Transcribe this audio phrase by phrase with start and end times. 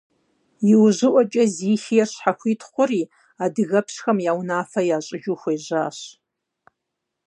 [0.71, 3.03] Иужьыӏуэкӏэ Зихиер щхьэхуит хъури,
[3.43, 5.97] адыгэпщхэм я унафэ ящӏыжу хуежьащ.